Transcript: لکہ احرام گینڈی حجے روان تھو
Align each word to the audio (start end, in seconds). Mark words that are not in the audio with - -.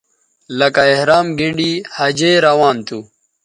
لکہ 0.57 0.83
احرام 0.93 1.27
گینڈی 1.39 1.71
حجے 1.97 2.31
روان 2.45 2.77
تھو 2.87 2.99